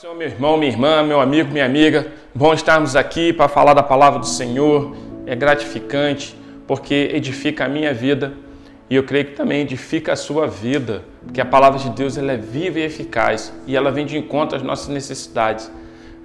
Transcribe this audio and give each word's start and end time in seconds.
Senhor, 0.00 0.14
meu 0.14 0.28
irmão, 0.28 0.56
minha 0.56 0.70
irmã, 0.70 1.02
meu 1.02 1.20
amigo, 1.20 1.50
minha 1.50 1.66
amiga. 1.66 2.06
Bom 2.32 2.54
estarmos 2.54 2.94
aqui 2.94 3.32
para 3.32 3.48
falar 3.48 3.74
da 3.74 3.82
palavra 3.82 4.20
do 4.20 4.26
Senhor. 4.26 4.96
É 5.26 5.34
gratificante 5.34 6.36
porque 6.68 7.10
edifica 7.12 7.64
a 7.64 7.68
minha 7.68 7.92
vida 7.92 8.32
e 8.88 8.94
eu 8.94 9.02
creio 9.02 9.24
que 9.24 9.32
também 9.32 9.62
edifica 9.62 10.12
a 10.12 10.16
sua 10.16 10.46
vida, 10.46 11.02
porque 11.24 11.40
a 11.40 11.44
palavra 11.44 11.80
de 11.80 11.90
Deus 11.90 12.16
ela 12.16 12.30
é 12.30 12.36
viva 12.36 12.78
e 12.78 12.84
eficaz 12.84 13.52
e 13.66 13.74
ela 13.74 13.90
vem 13.90 14.06
de 14.06 14.16
encontro 14.16 14.56
às 14.56 14.62
nossas 14.62 14.86
necessidades. 14.86 15.68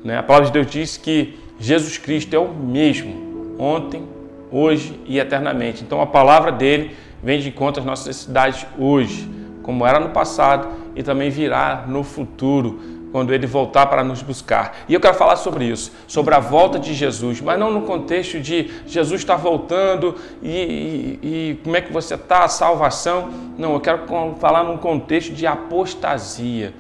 Né? 0.04 0.20
A 0.20 0.22
palavra 0.22 0.50
de 0.50 0.54
Deus 0.54 0.68
diz 0.68 0.96
que 0.96 1.40
Jesus 1.60 1.98
Cristo 1.98 2.36
é 2.36 2.38
o 2.38 2.54
mesmo, 2.54 3.56
ontem, 3.58 4.08
hoje 4.52 5.00
e 5.04 5.18
eternamente. 5.18 5.84
Então 5.84 6.00
a 6.00 6.06
palavra 6.06 6.52
dele 6.52 6.96
vem 7.24 7.40
de 7.40 7.50
encontro 7.50 7.82
às 7.82 7.88
nossas 7.88 8.06
necessidades 8.06 8.68
hoje, 8.78 9.28
como 9.64 9.84
era 9.84 10.00
no 10.00 10.10
passado 10.10 10.68
e 10.96 11.02
também 11.02 11.32
virá 11.32 11.86
no 11.88 12.04
futuro 12.04 12.93
quando 13.14 13.32
ele 13.32 13.46
voltar 13.46 13.86
para 13.86 14.04
nos 14.04 14.24
buscar. 14.24 14.76
E 14.90 14.94
eu 14.96 15.00
quero 15.00 15.14
falar 15.14 15.36
sobre 15.36 15.66
isso, 15.66 15.92
sobre 16.08 16.34
a 16.34 16.40
volta 16.40 16.80
de 16.80 16.96
Jesus, 16.96 17.40
mas 17.40 17.60
não 17.60 17.72
no 17.72 17.84
contexto 17.84 18.40
de 18.40 18.72
Jesus 18.88 19.22
está 19.22 19.36
voltando 19.36 20.16
e, 20.42 20.50
e, 20.52 21.20
e 21.22 21.60
como 21.64 21.78
é 21.78 21.82
que 21.82 21.94
você 21.94 22.16
está, 22.16 22.44
a 22.44 22.48
salvação. 22.48 23.30
Não, 23.56 23.76
eu 23.76 23.80
quero 23.80 24.02
falar 24.40 24.64
num 24.64 24.78
contexto 24.78 25.32
de 25.32 25.46
apostasia. 25.46 26.74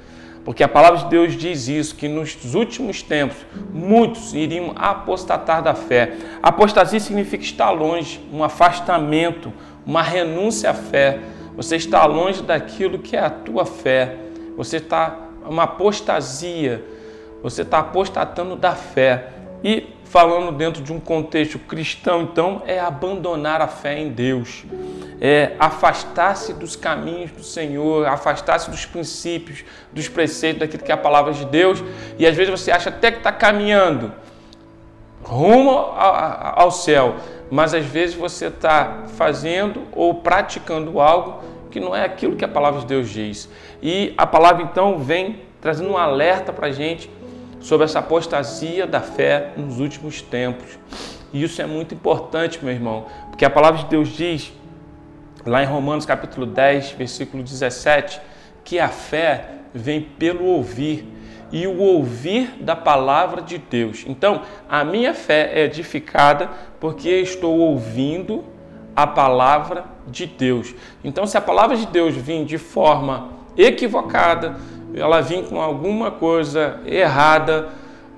Porque 0.43 0.63
a 0.63 0.67
palavra 0.67 1.01
de 1.01 1.05
Deus 1.05 1.37
diz 1.37 1.67
isso, 1.67 1.95
que 1.95 2.07
nos 2.07 2.55
últimos 2.55 3.03
tempos 3.03 3.37
muitos 3.71 4.33
iriam 4.33 4.73
apostatar 4.75 5.61
da 5.61 5.75
fé. 5.75 6.13
Apostasia 6.41 6.99
significa 6.99 7.43
estar 7.43 7.69
longe, 7.69 8.19
um 8.33 8.43
afastamento, 8.43 9.53
uma 9.85 10.01
renúncia 10.01 10.71
à 10.71 10.73
fé. 10.73 11.19
Você 11.55 11.75
está 11.75 12.03
longe 12.07 12.41
daquilo 12.41 12.97
que 12.97 13.15
é 13.15 13.19
a 13.19 13.29
tua 13.29 13.67
fé. 13.67 14.17
Você 14.57 14.77
está 14.77 15.22
uma 15.45 15.63
apostasia, 15.63 16.83
você 17.41 17.61
está 17.61 17.79
apostatando 17.79 18.55
da 18.55 18.73
fé. 18.73 19.29
E 19.63 19.93
falando 20.03 20.51
dentro 20.51 20.83
de 20.83 20.93
um 20.93 20.99
contexto 20.99 21.57
cristão, 21.57 22.21
então, 22.21 22.61
é 22.67 22.79
abandonar 22.79 23.61
a 23.61 23.67
fé 23.67 23.97
em 23.97 24.09
Deus, 24.09 24.63
é 25.19 25.53
afastar-se 25.57 26.53
dos 26.53 26.75
caminhos 26.75 27.31
do 27.31 27.41
Senhor, 27.41 28.05
afastar-se 28.05 28.69
dos 28.69 28.85
princípios, 28.85 29.63
dos 29.91 30.07
preceitos, 30.07 30.59
daquilo 30.59 30.83
que 30.83 30.91
é 30.91 30.93
a 30.93 30.97
palavra 30.97 31.33
de 31.33 31.45
Deus, 31.45 31.83
e 32.19 32.27
às 32.27 32.35
vezes 32.35 32.51
você 32.59 32.71
acha 32.71 32.89
até 32.89 33.09
que 33.09 33.17
está 33.19 33.31
caminhando 33.31 34.11
rumo 35.23 35.71
ao 35.95 36.69
céu, 36.69 37.15
mas 37.49 37.73
às 37.73 37.85
vezes 37.85 38.15
você 38.15 38.47
está 38.47 39.05
fazendo 39.17 39.83
ou 39.93 40.15
praticando 40.15 40.99
algo 40.99 41.41
que 41.73 41.79
não 41.79 41.95
é 41.95 42.05
aquilo 42.05 42.35
que 42.35 42.45
a 42.45 42.47
palavra 42.47 42.81
de 42.81 42.85
Deus 42.85 43.09
diz. 43.09 43.49
E 43.81 44.13
a 44.15 44.27
palavra 44.27 44.61
então 44.61 44.99
vem 44.99 45.41
trazendo 45.59 45.89
um 45.89 45.97
alerta 45.97 46.53
para 46.53 46.67
a 46.67 46.71
gente 46.71 47.09
sobre 47.59 47.85
essa 47.85 47.97
apostasia 47.97 48.85
da 48.85 49.01
fé 49.01 49.53
nos 49.57 49.79
últimos 49.79 50.21
tempos. 50.21 50.77
E 51.33 51.41
isso 51.41 51.59
é 51.63 51.65
muito 51.65 51.95
importante, 51.95 52.59
meu 52.61 52.71
irmão, 52.71 53.07
porque 53.31 53.43
a 53.43 53.49
palavra 53.49 53.79
de 53.79 53.87
Deus 53.87 54.09
diz, 54.09 54.53
lá 55.43 55.63
em 55.63 55.65
Romanos 55.65 56.05
capítulo 56.05 56.45
10, 56.45 56.91
versículo 56.91 57.41
17, 57.41 58.21
que 58.63 58.79
a 58.79 58.89
fé 58.89 59.45
vem 59.73 59.99
pelo 59.99 60.45
ouvir 60.45 61.07
e 61.51 61.65
o 61.65 61.79
ouvir 61.79 62.55
da 62.61 62.75
palavra 62.75 63.41
de 63.41 63.57
Deus. 63.57 64.05
Então, 64.07 64.43
a 64.69 64.83
minha 64.83 65.15
fé 65.15 65.49
é 65.55 65.63
edificada 65.63 66.51
porque 66.79 67.09
estou 67.09 67.57
ouvindo 67.57 68.52
a 68.95 69.07
palavra 69.07 69.85
de 70.07 70.25
Deus. 70.25 70.73
Então, 71.03 71.25
se 71.25 71.37
a 71.37 71.41
palavra 71.41 71.75
de 71.75 71.85
Deus 71.87 72.15
vir 72.15 72.45
de 72.45 72.57
forma 72.57 73.29
equivocada, 73.57 74.55
ela 74.93 75.21
vir 75.21 75.45
com 75.45 75.59
alguma 75.59 76.11
coisa 76.11 76.79
errada, 76.85 77.69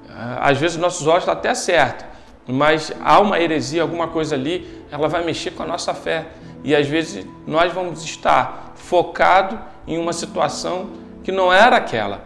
ah, 0.09 0.49
às 0.49 0.57
vezes 0.57 0.77
nossos 0.77 1.07
olhos 1.07 1.19
estão 1.19 1.33
até 1.33 1.53
certo, 1.53 2.05
mas 2.47 2.91
há 3.03 3.19
uma 3.19 3.39
heresia, 3.39 3.81
alguma 3.81 4.07
coisa 4.07 4.35
ali, 4.35 4.83
ela 4.91 5.07
vai 5.07 5.23
mexer 5.23 5.51
com 5.51 5.63
a 5.63 5.65
nossa 5.65 5.93
fé. 5.93 6.27
E 6.63 6.75
às 6.75 6.87
vezes 6.87 7.25
nós 7.45 7.71
vamos 7.73 8.03
estar 8.03 8.73
focado 8.75 9.59
em 9.87 9.97
uma 9.97 10.13
situação 10.13 10.89
que 11.23 11.31
não 11.31 11.51
era 11.51 11.77
aquela. 11.77 12.21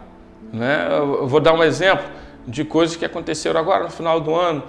Né? 0.52 0.86
Eu 0.90 1.26
vou 1.26 1.40
dar 1.40 1.52
um 1.52 1.62
exemplo 1.62 2.04
de 2.46 2.64
coisas 2.64 2.96
que 2.96 3.04
aconteceram 3.04 3.60
agora 3.60 3.84
no 3.84 3.90
final 3.90 4.20
do 4.20 4.34
ano 4.34 4.62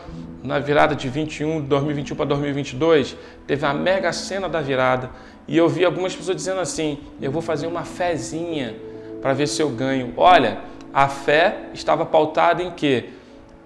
na 0.44 0.60
virada 0.60 0.96
de 0.96 1.08
21, 1.08 1.62
2021 1.62 2.16
para 2.16 2.26
2022, 2.26 3.16
teve 3.46 3.66
a 3.66 3.74
mega 3.74 4.12
cena 4.12 4.50
da 4.50 4.60
virada 4.60 5.10
e 5.48 5.58
eu 5.58 5.68
vi 5.70 5.86
algumas 5.86 6.16
pessoas 6.16 6.38
dizendo 6.38 6.60
assim: 6.60 7.00
eu 7.22 7.32
vou 7.32 7.42
fazer 7.42 7.68
uma 7.68 7.84
fezinha 7.84 8.76
para 9.22 9.34
ver 9.34 9.48
se 9.48 9.62
eu 9.62 9.70
ganho. 9.70 10.14
Olha, 10.18 10.60
a 10.94 11.08
fé 11.08 11.58
estava 11.74 12.06
pautada 12.06 12.64
em 12.64 12.72
quê? 12.72 13.10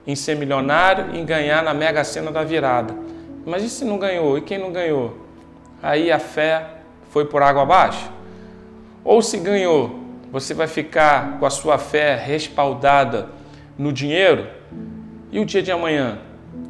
Em 0.06 0.16
ser 0.16 0.36
milionário, 0.36 1.16
em 1.16 1.26
ganhar 1.26 1.64
na 1.64 1.74
mega 1.74 2.04
cena 2.04 2.32
da 2.32 2.44
virada. 2.44 2.94
Mas 3.46 3.64
e 3.64 3.70
se 3.70 3.86
não 3.86 3.98
ganhou? 3.98 4.38
E 4.38 4.42
quem 4.42 4.58
não 4.58 4.72
ganhou? 4.72 5.18
Aí 5.82 6.12
a 6.12 6.20
fé 6.20 6.66
foi 7.10 7.26
por 7.26 7.42
água 7.42 7.64
abaixo? 7.64 8.12
Ou 9.04 9.22
se 9.22 9.38
ganhou, 9.38 10.00
você 10.32 10.54
vai 10.54 10.68
ficar 10.68 11.40
com 11.40 11.46
a 11.46 11.50
sua 11.50 11.78
fé 11.78 12.16
respaldada 12.16 13.30
no 13.78 13.94
dinheiro? 13.94 14.48
E 15.32 15.40
o 15.40 15.46
dia 15.46 15.62
de 15.62 15.72
amanhã? 15.72 16.20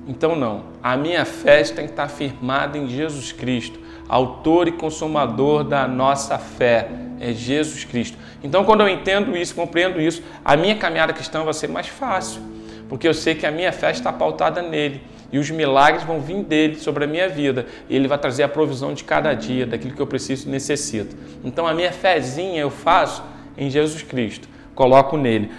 Então, 0.08 0.36
não. 0.36 0.64
A 0.84 0.96
minha 0.96 1.26
fé 1.26 1.64
tem 1.64 1.86
que 1.86 1.92
estar 1.92 2.08
firmada 2.08 2.78
em 2.78 2.88
Jesus 2.88 3.32
Cristo, 3.32 3.80
autor 4.08 4.68
e 4.68 4.72
consumador 4.72 5.64
da 5.64 5.88
nossa 5.88 6.38
fé. 6.38 6.90
É 7.20 7.32
Jesus 7.34 7.86
Cristo. 7.86 8.18
Então, 8.44 8.64
quando 8.66 8.82
eu 8.82 8.90
entendo 8.90 9.36
isso, 9.36 9.56
compreendo 9.56 10.00
isso, 10.00 10.22
a 10.44 10.56
minha 10.56 10.76
caminhada 10.76 11.14
cristã 11.14 11.44
vai 11.44 11.54
ser 11.54 11.70
mais 11.70 11.88
fácil, 11.88 12.42
porque 12.90 13.08
eu 13.08 13.14
sei 13.14 13.34
que 13.34 13.46
a 13.46 13.52
minha 13.52 13.72
fé 13.72 13.90
está 13.90 14.12
pautada 14.12 14.62
nele 14.62 15.02
e 15.32 15.40
os 15.40 15.50
milagres 15.50 16.04
vão 16.04 16.20
vir 16.20 16.44
dele 16.44 16.76
sobre 16.76 17.06
a 17.06 17.08
minha 17.08 17.28
vida. 17.28 17.66
E 17.90 17.96
ele 17.96 18.08
vai 18.08 18.18
trazer 18.18 18.44
a 18.44 18.50
provisão 18.50 18.94
de 18.94 19.04
cada 19.04 19.34
dia, 19.34 19.66
daquilo 19.66 19.96
que 19.96 20.02
eu 20.02 20.08
preciso 20.08 20.48
e 20.48 20.52
necessito. 20.52 21.16
Então, 21.44 21.66
a 21.66 21.74
minha 21.74 21.92
fezinha 21.92 22.62
eu 22.62 22.70
faço 22.70 23.24
em 23.58 23.70
Jesus 23.70 24.04
Cristo, 24.04 24.48
coloco 24.76 25.18
nele. 25.18 25.52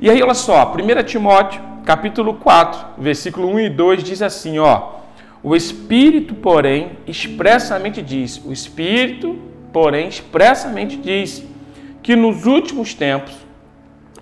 E 0.00 0.08
aí, 0.08 0.22
olha 0.22 0.34
só, 0.34 0.72
1 0.72 1.02
Timóteo 1.04 1.60
capítulo 1.88 2.34
4, 2.34 3.00
versículo 3.02 3.48
1 3.48 3.60
e 3.60 3.70
2 3.70 4.04
diz 4.04 4.20
assim, 4.20 4.58
ó: 4.58 4.96
O 5.42 5.56
Espírito, 5.56 6.34
porém, 6.34 6.98
expressamente 7.06 8.02
diz, 8.02 8.38
o 8.44 8.52
Espírito, 8.52 9.38
porém, 9.72 10.06
expressamente 10.06 10.98
diz 10.98 11.42
que 12.02 12.14
nos 12.14 12.44
últimos 12.44 12.92
tempos 12.92 13.34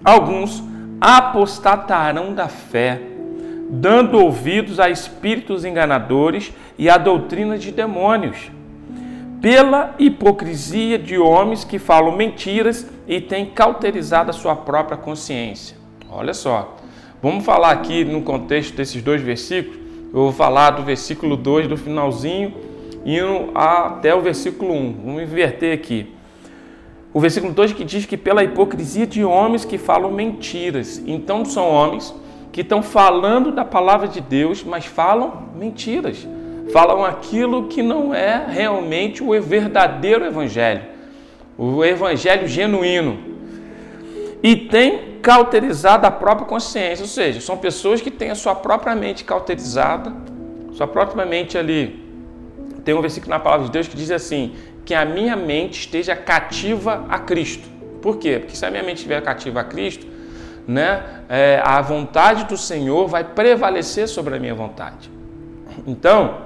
alguns 0.04 0.62
apostatarão 1.00 2.32
da 2.32 2.46
fé, 2.46 3.00
dando 3.68 4.20
ouvidos 4.20 4.78
a 4.78 4.88
espíritos 4.88 5.64
enganadores 5.64 6.52
e 6.78 6.88
a 6.88 6.96
doutrina 6.96 7.58
de 7.58 7.72
demônios, 7.72 8.48
pela 9.42 9.92
hipocrisia 9.98 11.00
de 11.00 11.18
homens 11.18 11.64
que 11.64 11.80
falam 11.80 12.16
mentiras 12.16 12.88
e 13.08 13.20
têm 13.20 13.46
cauterizado 13.46 14.30
a 14.30 14.32
sua 14.32 14.54
própria 14.54 14.96
consciência. 14.96 15.76
Olha 16.08 16.32
só, 16.32 16.76
Vamos 17.22 17.44
falar 17.44 17.70
aqui 17.70 18.04
no 18.04 18.20
contexto 18.20 18.76
desses 18.76 19.02
dois 19.02 19.22
versículos. 19.22 19.78
Eu 20.12 20.24
vou 20.24 20.32
falar 20.32 20.70
do 20.70 20.82
versículo 20.82 21.36
2 21.36 21.66
do 21.66 21.76
finalzinho 21.76 22.52
indo 23.06 23.50
até 23.54 24.14
o 24.14 24.20
versículo 24.20 24.74
1. 24.74 24.96
Vamos 25.04 25.22
inverter 25.22 25.72
aqui. 25.72 26.12
O 27.14 27.20
versículo 27.20 27.54
2 27.54 27.72
que 27.72 27.84
diz 27.84 28.04
que 28.04 28.16
pela 28.16 28.44
hipocrisia 28.44 29.06
de 29.06 29.24
homens 29.24 29.64
que 29.64 29.78
falam 29.78 30.10
mentiras. 30.10 31.02
Então 31.06 31.44
são 31.44 31.70
homens 31.70 32.14
que 32.52 32.60
estão 32.60 32.82
falando 32.82 33.50
da 33.50 33.64
palavra 33.64 34.08
de 34.08 34.20
Deus, 34.20 34.62
mas 34.62 34.84
falam 34.84 35.48
mentiras. 35.58 36.26
Falam 36.70 37.02
aquilo 37.02 37.68
que 37.68 37.82
não 37.82 38.14
é 38.14 38.44
realmente 38.46 39.22
o 39.22 39.40
verdadeiro 39.40 40.24
evangelho. 40.26 40.82
O 41.56 41.82
evangelho 41.82 42.46
genuíno. 42.46 43.25
E 44.42 44.56
tem 44.56 45.18
cauterizada 45.22 46.06
a 46.06 46.10
própria 46.10 46.46
consciência, 46.46 47.02
ou 47.02 47.08
seja, 47.08 47.40
são 47.40 47.56
pessoas 47.56 48.00
que 48.00 48.10
têm 48.10 48.30
a 48.30 48.34
sua 48.34 48.54
própria 48.54 48.94
mente 48.94 49.24
cauterizada, 49.24 50.12
sua 50.72 50.86
própria 50.86 51.24
mente 51.24 51.56
ali. 51.56 52.04
Tem 52.84 52.94
um 52.94 53.00
versículo 53.00 53.30
na 53.30 53.40
palavra 53.40 53.66
de 53.66 53.72
Deus 53.72 53.88
que 53.88 53.96
diz 53.96 54.10
assim: 54.10 54.54
que 54.84 54.94
a 54.94 55.04
minha 55.04 55.34
mente 55.34 55.80
esteja 55.80 56.14
cativa 56.14 57.04
a 57.08 57.18
Cristo. 57.18 57.68
Por 58.00 58.18
quê? 58.18 58.38
Porque 58.38 58.54
se 58.54 58.64
a 58.64 58.70
minha 58.70 58.84
mente 58.84 58.98
estiver 58.98 59.20
cativa 59.20 59.60
a 59.60 59.64
Cristo, 59.64 60.06
né, 60.66 61.02
é, 61.28 61.60
a 61.64 61.80
vontade 61.80 62.44
do 62.44 62.56
Senhor 62.56 63.08
vai 63.08 63.24
prevalecer 63.24 64.06
sobre 64.06 64.36
a 64.36 64.38
minha 64.38 64.54
vontade. 64.54 65.10
Então, 65.86 66.38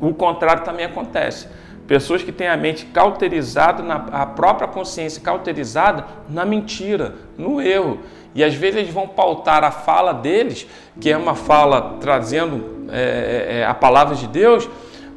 o 0.00 0.12
contrário 0.12 0.64
também 0.64 0.86
acontece. 0.86 1.46
Pessoas 1.90 2.22
que 2.22 2.30
têm 2.30 2.46
a 2.46 2.56
mente 2.56 2.86
cauterizada, 2.86 3.82
na, 3.82 3.96
a 4.12 4.24
própria 4.24 4.68
consciência 4.68 5.20
cauterizada 5.20 6.06
na 6.28 6.44
mentira, 6.44 7.16
no 7.36 7.60
erro. 7.60 7.98
E 8.32 8.44
às 8.44 8.54
vezes 8.54 8.76
eles 8.76 8.94
vão 8.94 9.08
pautar 9.08 9.64
a 9.64 9.72
fala 9.72 10.14
deles, 10.14 10.68
que 11.00 11.10
é 11.10 11.16
uma 11.16 11.34
fala 11.34 11.96
trazendo 12.00 12.86
é, 12.92 13.56
é, 13.56 13.58
é 13.58 13.66
a 13.66 13.74
palavra 13.74 14.14
de 14.14 14.28
Deus, 14.28 14.68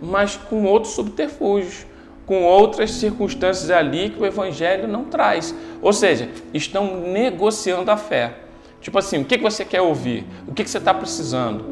mas 0.01 0.35
com 0.35 0.63
outros 0.63 0.95
subterfúgios, 0.95 1.85
com 2.25 2.41
outras 2.41 2.89
circunstâncias 2.89 3.69
ali 3.69 4.09
que 4.09 4.19
o 4.19 4.25
Evangelho 4.25 4.87
não 4.87 5.03
traz. 5.03 5.53
Ou 5.79 5.93
seja, 5.93 6.27
estão 6.55 7.01
negociando 7.01 7.91
a 7.91 7.97
fé. 7.97 8.33
Tipo 8.81 8.97
assim, 8.97 9.21
o 9.21 9.25
que 9.25 9.37
você 9.37 9.63
quer 9.63 9.81
ouvir? 9.81 10.25
O 10.47 10.53
que 10.55 10.67
você 10.67 10.79
está 10.79 10.91
precisando? 10.91 11.63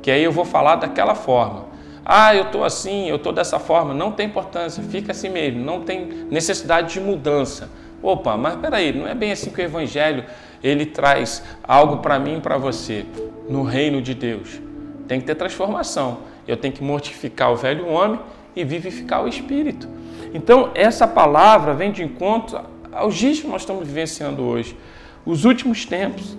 Que 0.00 0.12
aí 0.12 0.22
eu 0.22 0.30
vou 0.30 0.44
falar 0.44 0.76
daquela 0.76 1.16
forma. 1.16 1.73
Ah, 2.04 2.34
eu 2.34 2.44
estou 2.44 2.64
assim, 2.64 3.08
eu 3.08 3.16
estou 3.16 3.32
dessa 3.32 3.58
forma. 3.58 3.94
Não 3.94 4.12
tem 4.12 4.26
importância, 4.26 4.82
fica 4.82 5.12
assim 5.12 5.28
mesmo. 5.28 5.64
Não 5.64 5.80
tem 5.80 6.26
necessidade 6.30 6.92
de 6.92 7.00
mudança. 7.00 7.70
Opa, 8.02 8.36
mas 8.36 8.56
peraí, 8.56 8.92
não 8.92 9.08
é 9.08 9.14
bem 9.14 9.32
assim 9.32 9.50
que 9.50 9.60
o 9.60 9.64
Evangelho 9.64 10.24
ele 10.62 10.84
traz 10.84 11.42
algo 11.62 11.98
para 11.98 12.18
mim 12.18 12.36
e 12.36 12.40
para 12.40 12.58
você 12.58 13.06
no 13.48 13.62
reino 13.62 14.02
de 14.02 14.14
Deus. 14.14 14.60
Tem 15.08 15.20
que 15.20 15.26
ter 15.26 15.34
transformação. 15.34 16.18
Eu 16.46 16.56
tenho 16.56 16.74
que 16.74 16.82
mortificar 16.82 17.50
o 17.50 17.56
velho 17.56 17.88
homem 17.88 18.20
e 18.54 18.64
vivificar 18.64 19.24
o 19.24 19.28
espírito. 19.28 19.88
Então, 20.34 20.70
essa 20.74 21.06
palavra 21.06 21.72
vem 21.72 21.92
de 21.92 22.02
encontro 22.02 22.60
aos 22.92 23.14
dias 23.14 23.40
que 23.40 23.46
nós 23.46 23.62
estamos 23.62 23.86
vivenciando 23.86 24.42
hoje. 24.42 24.76
Os 25.24 25.44
últimos 25.44 25.84
tempos. 25.86 26.36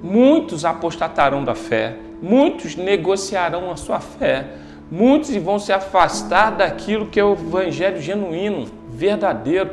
Muitos 0.00 0.64
apostatarão 0.64 1.42
da 1.42 1.56
fé, 1.56 1.96
muitos 2.22 2.76
negociarão 2.76 3.68
a 3.68 3.76
sua 3.76 3.98
fé, 3.98 4.46
muitos 4.90 5.34
vão 5.36 5.58
se 5.58 5.72
afastar 5.72 6.50
daquilo 6.50 7.06
que 7.06 7.18
é 7.18 7.24
o 7.24 7.32
evangelho 7.32 8.00
genuíno, 8.00 8.66
verdadeiro. 8.90 9.70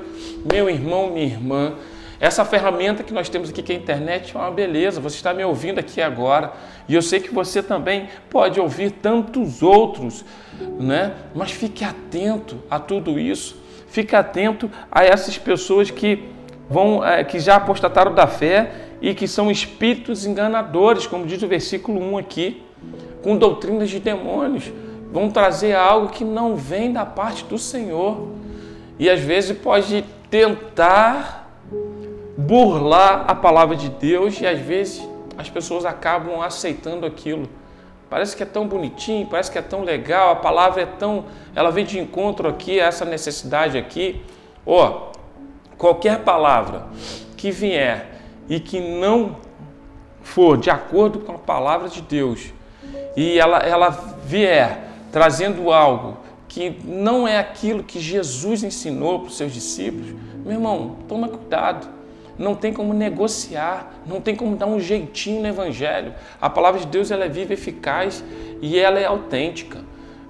Meu 0.52 0.70
irmão, 0.70 1.10
minha 1.10 1.26
irmã, 1.26 1.74
essa 2.20 2.46
ferramenta 2.46 3.04
que 3.04 3.14
nós 3.14 3.30
temos 3.30 3.50
aqui, 3.50 3.62
que 3.62 3.74
é 3.74 3.76
a 3.76 3.80
internet, 3.80 4.36
é 4.36 4.40
uma 4.40 4.52
beleza. 4.52 5.02
Você 5.02 5.18
está 5.18 5.34
me 5.34 5.44
ouvindo 5.44 5.80
aqui 5.80 6.02
agora 6.02 6.54
e 6.88 6.96
eu 6.96 7.02
sei 7.02 7.20
que 7.20 7.34
você 7.34 7.62
também 7.62 8.08
pode 8.30 8.60
ouvir 8.60 8.92
tantos 8.92 9.62
outros, 9.62 10.24
né? 10.80 11.14
Mas 11.34 11.52
fique 11.52 11.84
atento 11.84 12.58
a 12.70 12.80
tudo 12.80 13.20
isso. 13.20 13.58
Fique 13.88 14.16
atento 14.16 14.70
a 14.92 15.04
essas 15.04 15.38
pessoas 15.38 15.90
que 15.90 16.24
vão, 16.70 17.06
é, 17.06 17.24
que 17.24 17.40
já 17.40 17.56
apostataram 17.56 18.14
da 18.14 18.28
fé 18.28 18.72
e 19.02 19.14
que 19.14 19.28
são 19.28 19.52
espíritos 19.52 20.26
enganadores, 20.26 21.06
como 21.06 21.26
diz 21.26 21.42
o 21.44 21.48
versículo 21.48 22.02
1 22.02 22.18
aqui, 22.18 22.64
com 23.22 23.38
doutrinas 23.38 23.90
de 23.90 24.00
demônios. 24.00 24.72
Vão 25.16 25.30
trazer 25.30 25.74
algo 25.74 26.10
que 26.10 26.26
não 26.26 26.58
vem 26.58 26.92
da 26.92 27.06
parte 27.06 27.46
do 27.46 27.58
Senhor. 27.58 28.28
E 29.00 29.10
às 29.10 29.22
vezes 29.22 29.58
pode 29.58 30.04
tentar 30.30 31.50
burlar 32.38 33.24
a 33.26 33.34
palavra 33.34 33.78
de 33.78 33.88
Deus 33.88 34.42
e 34.42 34.46
às 34.46 34.60
vezes 34.60 35.08
as 35.38 35.50
pessoas 35.50 35.86
acabam 35.86 36.42
aceitando 36.42 37.06
aquilo. 37.06 37.48
Parece 38.10 38.36
que 38.36 38.44
é 38.44 38.46
tão 38.46 38.68
bonitinho, 38.68 39.26
parece 39.28 39.50
que 39.50 39.58
é 39.58 39.62
tão 39.62 39.86
legal, 39.86 40.32
a 40.32 40.36
palavra 40.36 40.82
é 40.82 40.86
tão. 40.86 41.24
Ela 41.56 41.72
vem 41.72 41.86
de 41.86 41.98
encontro 41.98 42.50
aqui, 42.50 42.82
a 42.82 42.88
essa 42.88 43.06
necessidade 43.06 43.78
aqui. 43.78 44.22
Ó, 44.66 45.12
oh, 45.14 45.78
qualquer 45.78 46.26
palavra 46.26 46.88
que 47.38 47.52
vier 47.52 48.20
e 48.50 48.60
que 48.60 48.82
não 48.82 49.38
for 50.22 50.58
de 50.58 50.70
acordo 50.70 51.20
com 51.20 51.32
a 51.32 51.38
palavra 51.38 51.88
de 51.88 52.02
Deus 52.02 52.54
e 53.16 53.40
ela, 53.40 53.60
ela 53.60 53.90
vier 54.26 54.86
trazendo 55.16 55.72
algo 55.72 56.18
que 56.46 56.78
não 56.84 57.26
é 57.26 57.38
aquilo 57.38 57.86
que 57.86 58.02
Jesus 58.02 58.64
ensinou 58.64 59.20
para 59.20 59.30
os 59.30 59.38
seus 59.38 59.54
discípulos, 59.54 60.14
meu 60.44 60.52
irmão, 60.52 60.98
toma 61.08 61.30
cuidado 61.30 61.96
não 62.38 62.54
tem 62.54 62.74
como 62.74 62.94
negociar, 62.94 63.94
não 64.06 64.20
tem 64.20 64.36
como 64.36 64.58
dar 64.58 64.66
um 64.66 64.78
jeitinho 64.78 65.42
no 65.42 65.48
Evangelho. 65.48 66.14
A 66.42 66.50
palavra 66.50 66.82
de 66.82 66.88
Deus 66.88 67.10
ela 67.10 67.24
é 67.24 67.30
viva, 67.30 67.54
eficaz 67.54 68.22
e 68.62 68.78
ela 68.78 69.00
é 69.00 69.06
autêntica. 69.06 69.80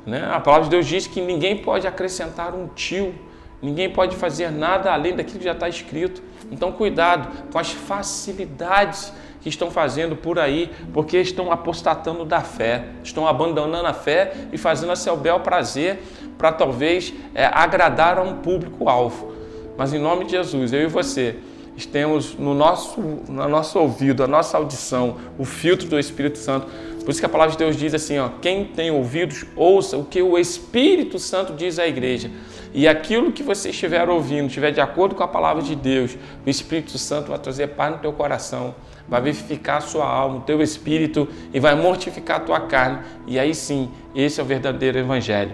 Né? 0.06 0.24
A 0.32 0.40
palavra 0.40 0.66
de 0.66 0.70
Deus 0.70 0.86
diz 0.86 1.08
que 1.08 1.20
ninguém 1.20 1.58
pode 1.58 1.88
acrescentar 1.88 2.54
um 2.54 2.68
tio, 2.68 3.16
ninguém 3.66 3.90
pode 3.90 4.16
fazer 4.16 4.52
nada 4.52 4.94
além 4.94 5.16
daquilo 5.16 5.40
que 5.40 5.46
já 5.46 5.52
está 5.52 5.68
escrito. 5.68 6.22
Então, 6.52 6.72
cuidado 6.72 7.50
com 7.52 7.58
as 7.58 7.72
facilidades 7.72 9.12
que 9.42 9.50
estão 9.50 9.70
fazendo 9.70 10.16
por 10.16 10.40
aí, 10.40 10.72
porque 10.94 11.18
estão 11.18 11.52
apostatando 11.52 12.24
da 12.26 12.42
fé, 12.42 12.86
estão 13.04 13.28
abandonando 13.28 13.88
a 13.88 13.94
fé 13.94 14.34
e 14.52 14.58
fazendo 14.58 14.92
a 14.92 14.96
seu 14.96 15.18
bel 15.18 15.40
prazer 15.40 16.02
para 16.38 16.52
talvez 16.52 17.14
é, 17.34 17.46
agradar 17.46 18.18
a 18.18 18.22
um 18.22 18.38
público-alvo. 18.38 19.34
Mas 19.78 19.94
em 19.94 20.00
nome 20.00 20.26
de 20.26 20.32
Jesus, 20.32 20.72
eu 20.74 20.84
e 20.84 20.88
você, 20.88 21.36
temos 21.92 22.36
no 22.40 22.54
nosso, 22.54 23.02
no 23.02 23.50
nosso 23.50 23.78
ouvido, 23.78 24.24
a 24.24 24.28
nossa 24.28 24.58
audição, 24.58 25.18
o 25.38 25.44
filtro 25.44 25.88
do 25.90 26.00
Espírito 26.00 26.38
Santo. 26.38 26.68
Por 27.04 27.12
isso 27.12 27.20
que 27.20 27.26
a 27.26 27.30
palavra 27.30 27.52
de 27.52 27.58
Deus 27.58 27.76
diz 27.76 27.94
assim: 27.94 28.18
ó, 28.18 28.30
quem 28.42 28.66
tem 28.66 28.90
ouvidos, 28.90 29.46
ouça 29.56 29.98
o 29.98 30.06
que 30.06 30.22
o 30.22 30.38
Espírito 30.38 31.20
Santo 31.20 31.54
diz 31.54 31.78
à 31.78 31.86
igreja. 31.86 32.32
E 32.78 32.90
aquilo 32.90 33.32
que 33.32 33.42
você 33.42 33.70
estiver 33.70 34.10
ouvindo, 34.10 34.48
estiver 34.48 34.70
de 34.70 34.82
acordo 34.82 35.16
com 35.16 35.24
a 35.24 35.28
palavra 35.30 35.64
de 35.64 35.78
Deus, 35.78 36.18
o 36.46 36.50
Espírito 36.50 36.98
Santo 36.98 37.30
vai 37.30 37.40
trazer 37.40 37.68
paz 37.68 37.94
no 37.94 38.00
teu 38.00 38.12
coração, 38.12 38.76
vai 39.08 39.22
vivificar 39.22 39.78
a 39.78 39.80
sua 39.80 40.06
alma, 40.06 40.40
o 40.40 40.42
teu 40.42 40.62
espírito 40.62 41.26
e 41.54 41.60
vai 41.60 41.74
mortificar 41.74 42.36
a 42.36 42.40
tua 42.42 42.60
carne. 42.60 43.00
E 43.26 43.40
aí 43.40 43.56
sim, 43.56 43.90
esse 44.14 44.42
é 44.42 44.44
o 44.44 44.46
verdadeiro 44.46 45.00
evangelho. 45.00 45.54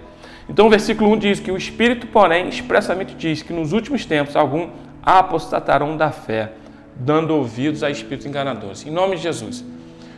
Então 0.50 0.66
o 0.66 0.70
versículo 0.72 1.12
1 1.12 1.18
diz 1.20 1.40
que 1.40 1.52
o 1.52 1.58
Espírito, 1.58 2.08
porém, 2.08 2.50
expressamente 2.50 3.14
diz 3.14 3.44
que 3.44 3.54
nos 3.54 3.72
últimos 3.72 4.04
tempos 4.04 4.36
algum 4.36 4.72
apostatarão 5.04 5.96
da 5.96 6.10
fé, 6.10 6.54
dando 6.96 7.36
ouvidos 7.36 7.84
a 7.84 7.92
espíritos 7.92 8.26
enganadores. 8.26 8.84
Em 8.84 8.90
nome 8.90 9.16
de 9.16 9.22
Jesus. 9.22 9.64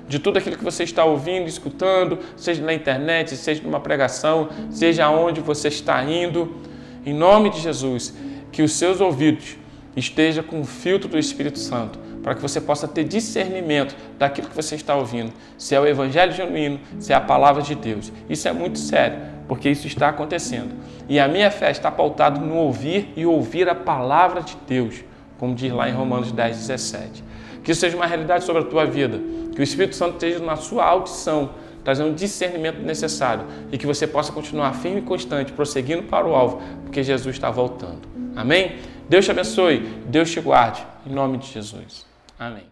De 0.08 0.20
tudo 0.20 0.38
aquilo 0.38 0.58
que 0.58 0.64
você 0.64 0.84
está 0.84 1.04
ouvindo, 1.04 1.50
escutando, 1.50 2.20
seja 2.38 2.64
na 2.64 2.74
internet, 2.74 3.36
seja 3.36 3.62
numa 3.62 3.82
pregação, 3.82 4.48
seja 4.70 5.10
onde 5.10 5.42
você 5.42 5.68
está 5.68 6.02
indo, 6.04 6.73
em 7.06 7.14
nome 7.14 7.50
de 7.50 7.60
Jesus, 7.60 8.14
que 8.52 8.62
os 8.62 8.74
seus 8.74 9.02
ouvidos 9.02 9.58
estejam 9.96 10.44
com 10.44 10.62
o 10.62 10.66
filtro 10.66 11.08
do 11.08 11.18
Espírito 11.18 11.60
Santo, 11.60 12.00
para 12.22 12.34
que 12.34 12.42
você 12.42 12.62
possa 12.62 12.88
ter 12.88 13.04
discernimento 13.04 13.96
daquilo 14.18 14.48
que 14.48 14.56
você 14.56 14.76
está 14.76 14.96
ouvindo, 14.96 15.34
se 15.58 15.76
é 15.76 15.80
o 15.80 15.86
Evangelho 15.86 16.32
genuíno, 16.32 16.80
se 17.00 17.12
é 17.12 17.16
a 17.16 17.22
palavra 17.22 17.62
de 17.62 17.76
Deus. 17.76 18.12
Isso 18.30 18.48
é 18.48 18.54
muito 18.54 18.80
sério, 18.80 19.20
porque 19.48 19.70
isso 19.70 19.86
está 19.86 20.10
acontecendo. 20.10 20.74
E 21.10 21.20
a 21.20 21.28
minha 21.28 21.52
fé 21.52 21.70
está 21.70 21.92
pautada 21.92 22.40
no 22.40 22.56
ouvir 22.56 23.12
e 23.16 23.26
ouvir 23.26 23.68
a 23.68 23.76
palavra 23.76 24.42
de 24.42 24.56
Deus, 24.66 25.04
como 25.38 25.54
diz 25.54 25.72
lá 25.72 25.90
em 25.90 25.94
Romanos 25.94 26.32
10, 26.32 26.58
17. 26.58 27.24
Que 27.62 27.72
isso 27.72 27.82
seja 27.82 27.96
uma 27.98 28.08
realidade 28.08 28.46
sobre 28.46 28.62
a 28.62 28.66
tua 28.66 28.86
vida, 28.86 29.20
que 29.54 29.60
o 29.60 29.64
Espírito 29.64 29.96
Santo 29.96 30.14
esteja 30.14 30.40
na 30.40 30.56
sua 30.56 30.86
audição, 30.86 31.52
trazendo 31.84 32.12
o 32.12 32.16
discernimento 32.16 32.82
necessário 32.82 33.46
e 33.72 33.78
que 33.78 33.86
você 33.86 34.08
possa 34.08 34.32
continuar 34.32 34.74
firme 34.74 35.00
e 35.00 35.04
constante, 35.04 35.52
prosseguindo 35.52 36.04
para 36.04 36.26
o 36.26 36.36
alvo, 36.36 36.62
porque 36.84 37.04
Jesus 37.04 37.36
está 37.36 37.50
voltando. 37.50 38.08
Amém? 38.36 38.78
Deus 39.08 39.26
te 39.26 39.32
abençoe, 39.32 39.80
Deus 40.08 40.32
te 40.32 40.40
guarde, 40.40 40.86
em 41.06 41.14
nome 41.14 41.38
de 41.38 41.48
Jesus. 41.48 42.06
Amém. 42.40 42.66